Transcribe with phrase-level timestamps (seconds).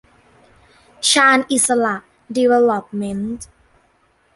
[1.09, 1.95] ชาญอิสสระ
[2.35, 3.47] ดีเวล็อปเมนท์